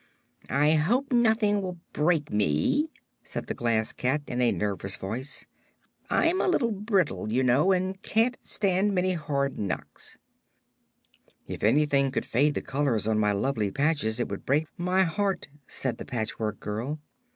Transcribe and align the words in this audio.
"I 0.49 0.71
hope 0.71 1.13
nothing 1.13 1.61
will 1.61 1.77
break 1.93 2.31
me," 2.31 2.89
said 3.21 3.45
the 3.45 3.53
Glass 3.53 3.93
Cat, 3.93 4.23
in 4.25 4.41
a 4.41 4.51
nervous 4.51 4.95
voice. 4.95 5.45
"I'm 6.09 6.41
a 6.41 6.47
little 6.47 6.71
brittle, 6.71 7.31
you 7.31 7.43
know, 7.43 7.71
and 7.71 8.01
can't 8.01 8.35
stand 8.41 8.95
many 8.95 9.13
hard 9.13 9.59
knocks." 9.59 10.17
"If 11.45 11.61
anything 11.61 12.11
should 12.11 12.25
fade 12.25 12.55
the 12.55 12.63
colors 12.63 13.05
of 13.05 13.17
my 13.17 13.31
lovely 13.31 13.69
patches 13.69 14.19
it 14.19 14.27
would 14.29 14.43
break 14.43 14.65
my 14.75 15.03
heart," 15.03 15.49
said 15.67 15.99
the 15.99 16.05
Patchwork 16.05 16.59
Girl. 16.59 16.99